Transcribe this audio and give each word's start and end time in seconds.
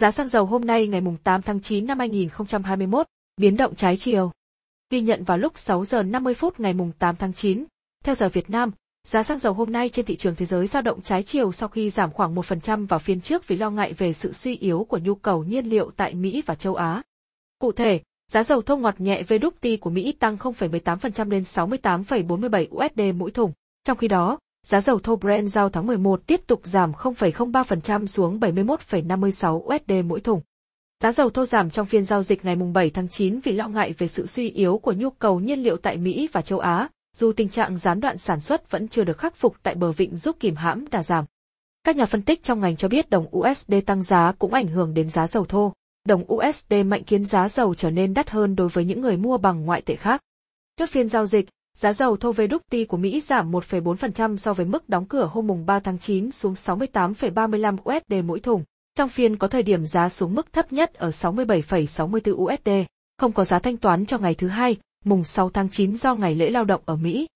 Giá 0.00 0.10
xăng 0.10 0.28
dầu 0.28 0.46
hôm 0.46 0.64
nay 0.64 0.86
ngày 0.86 1.02
8 1.24 1.42
tháng 1.42 1.60
9 1.60 1.86
năm 1.86 1.98
2021, 1.98 3.06
biến 3.36 3.56
động 3.56 3.74
trái 3.74 3.96
chiều. 3.96 4.30
Ghi 4.90 5.00
nhận 5.00 5.24
vào 5.24 5.38
lúc 5.38 5.58
6 5.58 5.84
giờ 5.84 6.02
50 6.02 6.34
phút 6.34 6.60
ngày 6.60 6.74
8 6.98 7.16
tháng 7.16 7.32
9, 7.32 7.64
theo 8.04 8.14
giờ 8.14 8.28
Việt 8.28 8.50
Nam, 8.50 8.70
giá 9.04 9.22
xăng 9.22 9.38
dầu 9.38 9.52
hôm 9.52 9.72
nay 9.72 9.88
trên 9.88 10.06
thị 10.06 10.16
trường 10.16 10.34
thế 10.34 10.46
giới 10.46 10.66
dao 10.66 10.82
động 10.82 11.02
trái 11.02 11.22
chiều 11.22 11.52
sau 11.52 11.68
khi 11.68 11.90
giảm 11.90 12.12
khoảng 12.12 12.34
1% 12.34 12.86
vào 12.86 12.98
phiên 12.98 13.20
trước 13.20 13.48
vì 13.48 13.56
lo 13.56 13.70
ngại 13.70 13.92
về 13.92 14.12
sự 14.12 14.32
suy 14.32 14.56
yếu 14.56 14.86
của 14.88 14.98
nhu 14.98 15.14
cầu 15.14 15.44
nhiên 15.44 15.66
liệu 15.66 15.90
tại 15.96 16.14
Mỹ 16.14 16.42
và 16.46 16.54
châu 16.54 16.74
Á. 16.74 17.02
Cụ 17.58 17.72
thể, 17.72 18.00
giá 18.32 18.42
dầu 18.42 18.62
thô 18.62 18.76
ngọt 18.76 19.00
nhẹ 19.00 19.22
VWT 19.22 19.78
của 19.80 19.90
Mỹ 19.90 20.12
tăng 20.12 20.36
0,18% 20.36 21.30
lên 21.30 21.42
68,47 21.42 22.66
USD 22.70 23.16
mỗi 23.18 23.30
thùng. 23.30 23.52
Trong 23.84 23.96
khi 23.96 24.08
đó, 24.08 24.38
giá 24.66 24.80
dầu 24.80 24.98
thô 24.98 25.16
Brent 25.16 25.48
giao 25.48 25.68
tháng 25.68 25.86
11 25.86 26.26
tiếp 26.26 26.40
tục 26.46 26.60
giảm 26.64 26.92
0,03% 26.92 28.06
xuống 28.06 28.38
71,56 28.40 29.58
USD 29.58 30.06
mỗi 30.06 30.20
thùng. 30.20 30.40
Giá 31.02 31.12
dầu 31.12 31.30
thô 31.30 31.44
giảm 31.44 31.70
trong 31.70 31.86
phiên 31.86 32.04
giao 32.04 32.22
dịch 32.22 32.44
ngày 32.44 32.56
7 32.56 32.90
tháng 32.90 33.08
9 33.08 33.40
vì 33.40 33.52
lo 33.52 33.68
ngại 33.68 33.94
về 33.98 34.08
sự 34.08 34.26
suy 34.26 34.50
yếu 34.50 34.78
của 34.78 34.92
nhu 34.92 35.10
cầu 35.10 35.40
nhiên 35.40 35.58
liệu 35.58 35.76
tại 35.76 35.96
Mỹ 35.96 36.28
và 36.32 36.42
châu 36.42 36.58
Á, 36.58 36.88
dù 37.16 37.32
tình 37.32 37.48
trạng 37.48 37.78
gián 37.78 38.00
đoạn 38.00 38.18
sản 38.18 38.40
xuất 38.40 38.70
vẫn 38.70 38.88
chưa 38.88 39.04
được 39.04 39.18
khắc 39.18 39.36
phục 39.36 39.56
tại 39.62 39.74
bờ 39.74 39.92
vịnh 39.92 40.16
giúp 40.16 40.36
kìm 40.40 40.54
hãm 40.56 40.84
đà 40.90 41.02
giảm. 41.02 41.24
Các 41.84 41.96
nhà 41.96 42.06
phân 42.06 42.22
tích 42.22 42.42
trong 42.42 42.60
ngành 42.60 42.76
cho 42.76 42.88
biết 42.88 43.10
đồng 43.10 43.36
USD 43.36 43.74
tăng 43.86 44.02
giá 44.02 44.32
cũng 44.38 44.52
ảnh 44.52 44.68
hưởng 44.68 44.94
đến 44.94 45.10
giá 45.10 45.26
dầu 45.26 45.44
thô. 45.44 45.72
Đồng 46.04 46.24
USD 46.34 46.74
mạnh 46.86 47.02
khiến 47.06 47.24
giá 47.24 47.48
dầu 47.48 47.74
trở 47.74 47.90
nên 47.90 48.14
đắt 48.14 48.30
hơn 48.30 48.56
đối 48.56 48.68
với 48.68 48.84
những 48.84 49.00
người 49.00 49.16
mua 49.16 49.38
bằng 49.38 49.64
ngoại 49.64 49.82
tệ 49.82 49.96
khác. 49.96 50.20
Trước 50.76 50.90
phiên 50.90 51.08
giao 51.08 51.26
dịch, 51.26 51.48
giá 51.76 51.92
dầu 51.92 52.16
thô 52.16 52.32
WTI 52.32 52.86
của 52.86 52.96
Mỹ 52.96 53.20
giảm 53.20 53.52
1,4% 53.52 54.36
so 54.36 54.52
với 54.52 54.66
mức 54.66 54.88
đóng 54.88 55.04
cửa 55.04 55.30
hôm 55.32 55.46
mùng 55.46 55.66
3 55.66 55.80
tháng 55.80 55.98
9 55.98 56.32
xuống 56.32 56.54
68,35 56.54 57.76
USD 57.76 58.24
mỗi 58.24 58.40
thùng. 58.40 58.64
Trong 58.94 59.08
phiên 59.08 59.36
có 59.36 59.48
thời 59.48 59.62
điểm 59.62 59.84
giá 59.84 60.08
xuống 60.08 60.34
mức 60.34 60.52
thấp 60.52 60.72
nhất 60.72 60.94
ở 60.94 61.08
67,64 61.08 62.32
USD, 62.32 62.70
không 63.18 63.32
có 63.32 63.44
giá 63.44 63.58
thanh 63.58 63.76
toán 63.76 64.06
cho 64.06 64.18
ngày 64.18 64.34
thứ 64.34 64.48
hai, 64.48 64.76
mùng 65.04 65.24
6 65.24 65.50
tháng 65.50 65.68
9 65.68 65.96
do 65.96 66.14
ngày 66.14 66.34
lễ 66.34 66.50
lao 66.50 66.64
động 66.64 66.80
ở 66.84 66.96
Mỹ. 66.96 67.26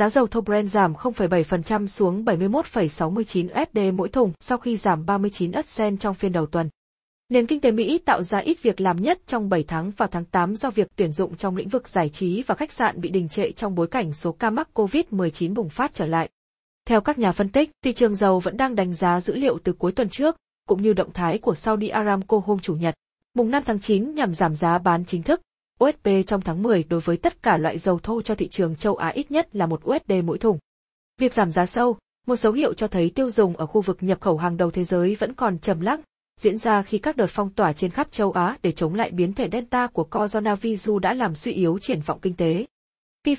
Giá 0.00 0.08
dầu 0.08 0.26
thô 0.26 0.40
Brent 0.40 0.68
giảm 0.68 0.94
0,7% 0.94 1.86
xuống 1.86 2.24
71,69 2.24 3.62
USD 3.62 3.94
mỗi 3.94 4.08
thùng 4.08 4.32
sau 4.40 4.58
khi 4.58 4.76
giảm 4.76 5.06
39 5.06 5.52
ớt 5.52 5.66
trong 6.00 6.14
phiên 6.14 6.32
đầu 6.32 6.46
tuần. 6.46 6.68
Nền 7.32 7.46
kinh 7.46 7.60
tế 7.60 7.70
Mỹ 7.70 7.98
tạo 7.98 8.22
ra 8.22 8.38
ít 8.38 8.62
việc 8.62 8.80
làm 8.80 9.02
nhất 9.02 9.18
trong 9.26 9.48
7 9.48 9.64
tháng 9.68 9.90
vào 9.90 10.08
tháng 10.08 10.24
8 10.24 10.56
do 10.56 10.70
việc 10.70 10.88
tuyển 10.96 11.12
dụng 11.12 11.36
trong 11.36 11.56
lĩnh 11.56 11.68
vực 11.68 11.88
giải 11.88 12.08
trí 12.08 12.42
và 12.42 12.54
khách 12.54 12.72
sạn 12.72 13.00
bị 13.00 13.08
đình 13.08 13.28
trệ 13.28 13.52
trong 13.52 13.74
bối 13.74 13.86
cảnh 13.86 14.12
số 14.12 14.32
ca 14.32 14.50
mắc 14.50 14.68
COVID-19 14.74 15.54
bùng 15.54 15.68
phát 15.68 15.94
trở 15.94 16.06
lại. 16.06 16.28
Theo 16.86 17.00
các 17.00 17.18
nhà 17.18 17.32
phân 17.32 17.48
tích, 17.48 17.70
thị 17.84 17.92
trường 17.92 18.14
dầu 18.14 18.40
vẫn 18.40 18.56
đang 18.56 18.74
đánh 18.74 18.94
giá 18.94 19.20
dữ 19.20 19.34
liệu 19.34 19.58
từ 19.64 19.72
cuối 19.72 19.92
tuần 19.92 20.08
trước, 20.08 20.36
cũng 20.68 20.82
như 20.82 20.92
động 20.92 21.12
thái 21.12 21.38
của 21.38 21.54
Saudi 21.54 21.88
Aramco 21.88 22.40
hôm 22.44 22.58
Chủ 22.58 22.74
nhật, 22.74 22.94
mùng 23.34 23.50
5 23.50 23.62
tháng 23.66 23.80
9 23.80 24.14
nhằm 24.14 24.34
giảm 24.34 24.54
giá 24.54 24.78
bán 24.78 25.04
chính 25.04 25.22
thức. 25.22 25.40
USD 25.84 26.08
trong 26.26 26.40
tháng 26.40 26.62
10 26.62 26.84
đối 26.88 27.00
với 27.00 27.16
tất 27.16 27.42
cả 27.42 27.56
loại 27.56 27.78
dầu 27.78 27.98
thô 28.02 28.22
cho 28.22 28.34
thị 28.34 28.48
trường 28.48 28.76
châu 28.76 28.96
Á 28.96 29.08
ít 29.08 29.30
nhất 29.30 29.56
là 29.56 29.66
một 29.66 29.80
USD 29.90 30.12
mỗi 30.24 30.38
thùng. 30.38 30.58
Việc 31.20 31.32
giảm 31.32 31.50
giá 31.50 31.66
sâu, 31.66 31.96
một 32.26 32.36
dấu 32.36 32.52
hiệu 32.52 32.74
cho 32.74 32.86
thấy 32.86 33.10
tiêu 33.10 33.30
dùng 33.30 33.56
ở 33.56 33.66
khu 33.66 33.80
vực 33.80 33.98
nhập 34.00 34.20
khẩu 34.20 34.36
hàng 34.36 34.56
đầu 34.56 34.70
thế 34.70 34.84
giới 34.84 35.14
vẫn 35.14 35.34
còn 35.34 35.58
trầm 35.58 35.80
lắng, 35.80 36.00
diễn 36.38 36.58
ra 36.58 36.82
khi 36.82 36.98
các 36.98 37.16
đợt 37.16 37.26
phong 37.28 37.50
tỏa 37.50 37.72
trên 37.72 37.90
khắp 37.90 38.08
châu 38.10 38.32
Á 38.32 38.56
để 38.62 38.72
chống 38.72 38.94
lại 38.94 39.10
biến 39.10 39.32
thể 39.32 39.48
Delta 39.52 39.86
của 39.86 40.04
coronavirus 40.04 41.00
đã 41.02 41.14
làm 41.14 41.34
suy 41.34 41.52
yếu 41.52 41.78
triển 41.78 42.00
vọng 42.00 42.18
kinh 42.22 42.34
tế. 42.36 42.66
Phi 43.24 43.36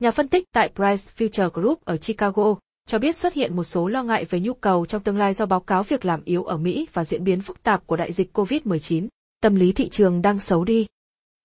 nhà 0.00 0.10
phân 0.10 0.28
tích 0.28 0.44
tại 0.52 0.70
Price 0.74 1.12
Future 1.16 1.50
Group 1.50 1.84
ở 1.84 1.96
Chicago, 1.96 2.54
cho 2.86 2.98
biết 2.98 3.16
xuất 3.16 3.34
hiện 3.34 3.56
một 3.56 3.64
số 3.64 3.88
lo 3.88 4.02
ngại 4.02 4.24
về 4.24 4.40
nhu 4.40 4.54
cầu 4.54 4.86
trong 4.86 5.02
tương 5.02 5.16
lai 5.16 5.34
do 5.34 5.46
báo 5.46 5.60
cáo 5.60 5.82
việc 5.82 6.04
làm 6.04 6.24
yếu 6.24 6.44
ở 6.44 6.56
Mỹ 6.56 6.86
và 6.92 7.04
diễn 7.04 7.24
biến 7.24 7.40
phức 7.40 7.62
tạp 7.62 7.86
của 7.86 7.96
đại 7.96 8.12
dịch 8.12 8.38
COVID-19. 8.38 9.08
Tâm 9.40 9.54
lý 9.54 9.72
thị 9.72 9.88
trường 9.88 10.22
đang 10.22 10.38
xấu 10.38 10.64
đi. 10.64 10.86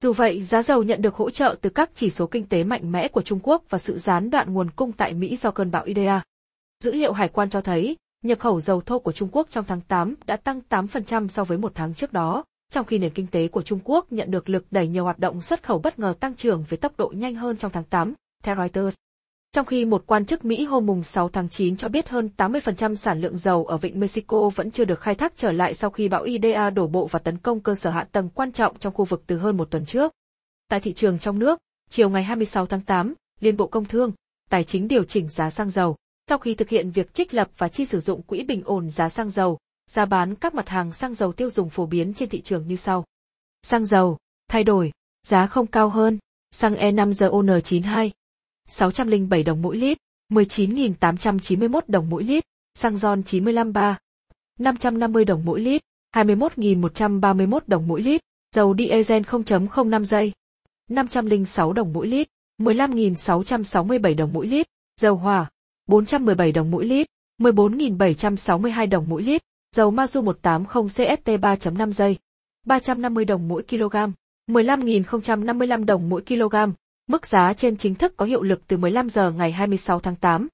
Dù 0.03 0.13
vậy, 0.13 0.43
giá 0.43 0.63
dầu 0.63 0.83
nhận 0.83 1.01
được 1.01 1.15
hỗ 1.15 1.29
trợ 1.29 1.55
từ 1.61 1.69
các 1.69 1.91
chỉ 1.93 2.09
số 2.09 2.27
kinh 2.27 2.45
tế 2.45 2.63
mạnh 2.63 2.91
mẽ 2.91 3.07
của 3.07 3.21
Trung 3.21 3.39
Quốc 3.43 3.63
và 3.69 3.77
sự 3.77 3.97
gián 3.97 4.29
đoạn 4.29 4.53
nguồn 4.53 4.71
cung 4.71 4.91
tại 4.91 5.13
Mỹ 5.13 5.37
do 5.37 5.51
cơn 5.51 5.71
bão 5.71 5.83
Idea. 5.83 6.21
Dữ 6.83 6.91
liệu 6.91 7.13
hải 7.13 7.27
quan 7.27 7.49
cho 7.49 7.61
thấy, 7.61 7.97
nhập 8.23 8.39
khẩu 8.39 8.59
dầu 8.59 8.81
thô 8.81 8.99
của 8.99 9.11
Trung 9.11 9.29
Quốc 9.31 9.47
trong 9.49 9.65
tháng 9.67 9.81
8 9.81 10.15
đã 10.25 10.37
tăng 10.37 10.61
8% 10.69 11.27
so 11.27 11.43
với 11.43 11.57
một 11.57 11.71
tháng 11.75 11.93
trước 11.93 12.13
đó, 12.13 12.43
trong 12.71 12.85
khi 12.85 12.97
nền 12.97 13.13
kinh 13.13 13.27
tế 13.27 13.47
của 13.47 13.61
Trung 13.61 13.79
Quốc 13.83 14.11
nhận 14.11 14.31
được 14.31 14.49
lực 14.49 14.65
đẩy 14.71 14.87
nhiều 14.87 15.03
hoạt 15.03 15.19
động 15.19 15.41
xuất 15.41 15.63
khẩu 15.63 15.79
bất 15.79 15.99
ngờ 15.99 16.13
tăng 16.19 16.35
trưởng 16.35 16.63
với 16.69 16.77
tốc 16.77 16.93
độ 16.97 17.13
nhanh 17.15 17.35
hơn 17.35 17.57
trong 17.57 17.71
tháng 17.71 17.83
8, 17.83 18.13
theo 18.43 18.55
Reuters. 18.55 18.97
Trong 19.51 19.65
khi 19.65 19.85
một 19.85 20.03
quan 20.07 20.25
chức 20.25 20.45
Mỹ 20.45 20.65
hôm 20.65 20.85
mùng 20.85 21.03
6 21.03 21.29
tháng 21.29 21.49
9 21.49 21.77
cho 21.77 21.89
biết 21.89 22.09
hơn 22.09 22.29
80% 22.37 22.95
sản 22.95 23.21
lượng 23.21 23.37
dầu 23.37 23.65
ở 23.65 23.77
vịnh 23.77 23.99
Mexico 23.99 24.49
vẫn 24.49 24.71
chưa 24.71 24.85
được 24.85 24.99
khai 24.99 25.15
thác 25.15 25.33
trở 25.35 25.51
lại 25.51 25.73
sau 25.73 25.89
khi 25.89 26.07
bão 26.07 26.23
Idea 26.23 26.69
đổ 26.69 26.87
bộ 26.87 27.07
và 27.07 27.19
tấn 27.19 27.37
công 27.37 27.59
cơ 27.59 27.75
sở 27.75 27.89
hạ 27.89 28.07
tầng 28.11 28.29
quan 28.29 28.51
trọng 28.51 28.79
trong 28.79 28.93
khu 28.93 29.05
vực 29.05 29.23
từ 29.27 29.37
hơn 29.37 29.57
một 29.57 29.71
tuần 29.71 29.85
trước. 29.85 30.11
Tại 30.69 30.79
thị 30.79 30.93
trường 30.93 31.19
trong 31.19 31.39
nước, 31.39 31.59
chiều 31.89 32.09
ngày 32.09 32.23
26 32.23 32.65
tháng 32.65 32.81
8, 32.81 33.13
Liên 33.39 33.57
Bộ 33.57 33.67
Công 33.67 33.85
Thương, 33.85 34.11
Tài 34.49 34.63
chính 34.63 34.87
điều 34.87 35.03
chỉnh 35.03 35.29
giá 35.29 35.49
xăng 35.49 35.69
dầu. 35.69 35.95
Sau 36.29 36.37
khi 36.37 36.55
thực 36.55 36.69
hiện 36.69 36.91
việc 36.91 37.13
trích 37.13 37.33
lập 37.33 37.49
và 37.57 37.67
chi 37.67 37.85
sử 37.85 37.99
dụng 37.99 38.21
quỹ 38.21 38.43
bình 38.43 38.61
ổn 38.65 38.89
giá 38.89 39.09
xăng 39.09 39.29
dầu, 39.29 39.57
giá 39.91 40.05
bán 40.05 40.35
các 40.35 40.55
mặt 40.55 40.69
hàng 40.69 40.93
xăng 40.93 41.13
dầu 41.13 41.33
tiêu 41.33 41.49
dùng 41.49 41.69
phổ 41.69 41.85
biến 41.85 42.13
trên 42.13 42.29
thị 42.29 42.41
trường 42.41 42.67
như 42.67 42.75
sau. 42.75 43.05
Xăng 43.61 43.85
dầu, 43.85 44.17
thay 44.49 44.63
đổi, 44.63 44.91
giá 45.27 45.47
không 45.47 45.67
cao 45.67 45.89
hơn, 45.89 46.19
xăng 46.51 46.75
E5ZON92, 46.75 48.09
607 48.67 49.43
đồng 49.43 49.61
mỗi 49.61 49.77
lít, 49.77 49.97
19.891 50.29 51.81
đồng 51.87 52.09
mỗi 52.09 52.23
lít, 52.23 52.43
xăng 52.79 52.97
RON 52.97 53.23
95 53.23 53.73
3, 53.73 53.97
550 54.59 55.25
đồng 55.25 55.45
mỗi 55.45 55.61
lít, 55.61 55.81
21.131 56.15 57.59
đồng 57.67 57.87
mỗi 57.87 58.01
lít, 58.01 58.21
dầu 58.55 58.75
diesel 58.77 59.21
0.05 59.21 60.03
giây, 60.03 60.31
506 60.89 61.73
đồng 61.73 61.93
mỗi 61.93 62.07
lít, 62.07 62.27
15.667 62.61 64.15
đồng 64.15 64.33
mỗi 64.33 64.47
lít, 64.47 64.67
dầu 65.01 65.15
hỏa, 65.15 65.49
417 65.87 66.51
đồng 66.51 66.71
mỗi 66.71 66.85
lít, 66.85 67.07
14.762 67.41 68.89
đồng 68.89 69.05
mỗi 69.09 69.23
lít, 69.23 69.41
dầu 69.75 69.91
Mazu 69.91 70.23
180 70.23 70.89
CST 70.89 71.29
3.5 71.29 71.91
giây, 71.91 72.17
350 72.65 73.25
đồng 73.25 73.47
mỗi 73.47 73.63
kg, 73.63 73.95
15.055 74.47 75.85
đồng 75.85 76.09
mỗi 76.09 76.21
kg, 76.21 76.55
Mức 77.07 77.25
giá 77.25 77.53
trên 77.53 77.77
chính 77.77 77.95
thức 77.95 78.17
có 78.17 78.25
hiệu 78.25 78.43
lực 78.43 78.67
từ 78.67 78.77
15 78.77 79.09
giờ 79.09 79.31
ngày 79.31 79.51
26 79.51 79.99
tháng 79.99 80.15
8, 80.15 80.47